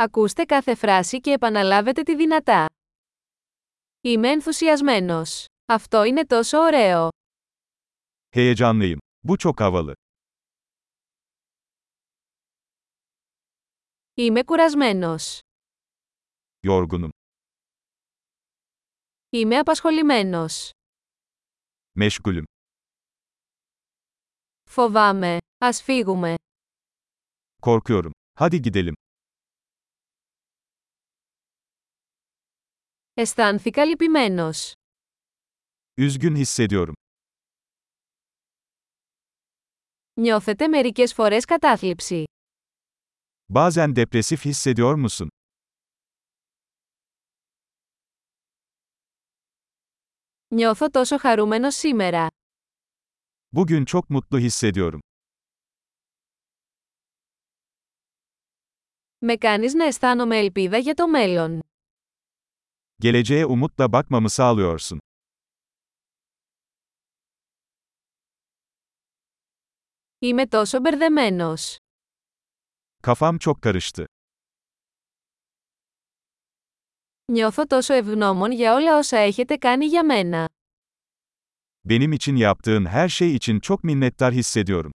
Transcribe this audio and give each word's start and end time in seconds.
Ακούστε 0.00 0.44
κάθε 0.44 0.74
φράση 0.74 1.20
και 1.20 1.30
επαναλάβετε 1.30 2.02
τη 2.02 2.16
δυνατά. 2.16 2.66
Είμαι 4.00 4.28
ενθουσιασμένος. 4.30 5.44
Αυτό 5.66 6.04
είναι 6.04 6.26
τόσο 6.26 6.58
ωραίο. 6.58 7.08
Heyecanlıyım. 8.36 8.98
Bu 9.22 9.36
çok 9.38 9.60
havalı. 9.60 9.92
Είμαι 14.14 14.42
κουρασμένος. 14.44 15.38
Yorgunum. 16.66 17.08
Είμαι 19.30 19.58
απασχολημένος. 19.58 20.70
Meşgulüm. 21.98 22.42
Φοβάμαι. 24.70 25.36
Ας 25.58 25.82
φύγουμε. 25.82 26.34
Korkuyorum. 27.62 28.10
Hadi 28.40 28.62
gidelim. 28.62 28.94
Αισθάνθηκα 33.20 33.84
λυπημένος. 33.84 34.72
Üzgün 36.00 36.36
hissediyorum. 36.44 36.92
Νιώθετε 40.20 40.68
μερικές 40.68 41.12
φορές 41.14 41.44
κατάθλιψη. 41.44 42.24
Bazen 43.54 43.92
depresif 43.96 44.44
hissediyor 44.44 44.94
musun? 45.06 45.26
Νιώθω 50.54 50.90
τόσο 50.90 51.18
χαρούμενος 51.18 51.74
σήμερα. 51.74 52.26
Bugün 53.56 53.84
çok 53.84 54.10
mutlu 54.10 54.38
hissediyorum. 54.38 54.98
Με 59.18 59.36
κάνεις 59.36 59.74
να 59.74 59.84
αισθάνομαι 59.84 60.38
ελπίδα 60.38 60.78
για 60.78 60.94
το 60.94 61.08
μέλλον. 61.08 61.60
Geleceğe 62.99 63.45
umutla 63.45 63.91
bakmamı 63.91 64.29
sağlıyorsun. 64.29 64.99
Είμαι 70.21 70.45
τόσο 70.47 70.79
μπερδεμένος. 70.79 71.77
Kafam 73.03 73.37
çok 73.37 73.61
karıştı. 73.61 74.05
Νιώθω 77.31 77.65
τόσο 77.67 77.93
ευγνώμων 77.93 78.51
για 78.51 78.73
όλα 78.73 78.97
όσα 78.97 79.17
έχετε 79.17 79.57
κάνει 79.57 79.85
για 79.85 80.03
μένα. 80.03 80.47
Benim 81.85 82.13
için 82.13 82.35
yaptığın 82.35 82.85
her 82.85 83.09
şey 83.09 83.35
için 83.35 83.59
çok 83.59 83.83
minnettar 83.83 84.33
hissediyorum. 84.33 84.91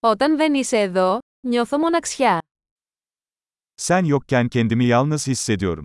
Όταν 0.00 0.36
δεν 0.36 0.54
είσαι 0.54 0.78
εδώ, 0.78 1.20
νιώθω 1.41 1.77
μοναξιά. 1.77 2.39
Sen 3.81 4.03
yokken 4.05 4.47
kendimi 4.49 4.85
yalnız 4.85 5.27
hissediyorum. 5.27 5.83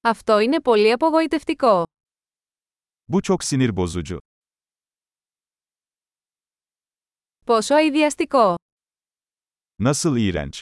Αυτό 0.00 0.38
είναι 0.38 0.60
πολύ 0.60 0.92
απογοητευτικό. 0.92 1.84
Bu 3.12 3.20
çok 3.22 3.44
sinir 3.44 3.76
bozucu. 3.76 4.18
Πόσο 7.46 7.74
αειδιαστικό. 7.74 8.54
Nasıl 9.78 10.16
iğrenç. 10.16 10.60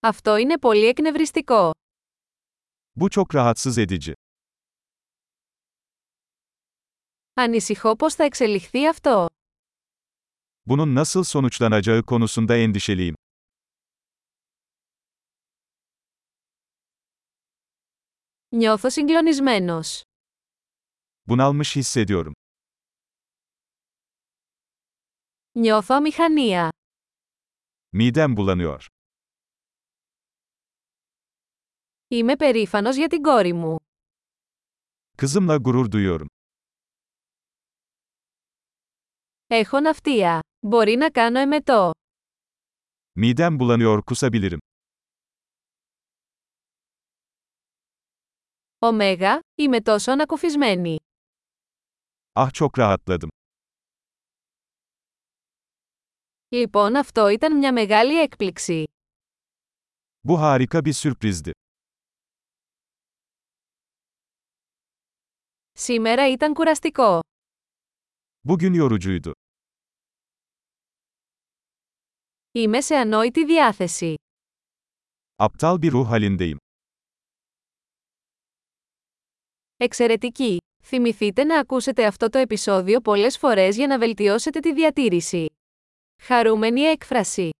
Αυτό 0.00 0.36
είναι 0.38 0.58
πολύ 0.58 0.86
εκνευριστικό. 0.86 1.72
Bu 2.96 3.10
çok 3.10 3.34
rahatsız 3.34 3.78
edici. 3.78 4.14
Ανησυχώ 7.42 7.96
πώς 7.96 8.14
θα 8.14 8.24
εξελιχθεί 8.24 8.88
αυτό. 8.88 9.26
Bunun 10.66 10.94
nasıl 10.94 11.22
sonuçlanacağı 11.24 12.02
konusunda 12.02 12.56
endişeliyim. 12.56 13.14
Νιώθω 18.50 18.90
συγκλονισμένος. 18.90 20.02
Bunalmış 21.26 21.76
hissediyorum. 21.76 22.32
Νιώθω 25.58 25.94
αμηχανία. 25.94 26.68
Midem 27.92 28.36
bulanıyor. 28.36 28.86
Είμαι 32.08 32.36
περήφανος 32.36 32.96
για 32.96 33.08
την 33.08 33.22
κόρη 33.22 33.52
μου. 33.52 33.76
Kızımla 35.18 35.56
gurur 35.56 35.90
duyuyorum. 35.90 36.28
Έχω 39.54 39.80
ναυτία. 39.80 40.40
Μπορεί 40.66 40.94
να 40.96 41.10
κάνω 41.10 41.38
εμετό. 41.38 41.90
Midem 43.20 43.56
bulanıyor 43.58 43.98
kusabilirim. 44.04 44.56
Ωμέγα, 48.78 49.38
είμαι 49.54 49.80
τόσο 49.80 50.12
ανακουφισμένη. 50.12 50.96
Ah 52.32 52.48
çok 52.52 52.78
rahatladım. 52.78 53.28
Λοιπόν 56.48 56.96
αυτό 56.96 57.28
ήταν 57.28 57.56
μια 57.56 57.72
μεγάλη 57.72 58.20
έκπληξη. 58.20 58.84
Bu 60.28 60.40
harika 60.40 60.84
bir 60.84 60.92
sürprizdi. 60.92 61.50
Σήμερα 65.72 66.28
ήταν 66.28 66.52
κουραστικό. 66.54 67.20
Bugün 68.48 68.74
yorucuydu. 68.74 69.32
Είμαι 72.52 72.80
σε 72.80 72.94
ανόητη 72.96 73.44
διάθεση. 73.44 74.14
Aptal 75.42 75.82
bir 75.82 75.92
ruh 75.92 76.10
halindeyim. 76.10 76.56
Εξαιρετική! 79.76 80.56
Θυμηθείτε 80.84 81.44
να 81.44 81.58
ακούσετε 81.58 82.06
αυτό 82.06 82.28
το 82.28 82.38
επεισόδιο 82.38 83.00
πολλές 83.00 83.38
φορές 83.38 83.76
για 83.76 83.86
να 83.86 83.98
βελτιώσετε 83.98 84.60
τη 84.60 84.72
διατήρηση. 84.72 85.46
Χαρούμενη 86.22 86.80
έκφραση 86.80 87.50